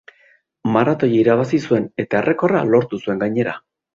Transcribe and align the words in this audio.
Maratoia 0.75 1.19
irabazi 1.25 1.59
zuen 1.69 1.85
eta 2.05 2.21
errekorra 2.23 2.65
lortu 2.71 3.03
zuen 3.05 3.25
gainera. 3.25 3.57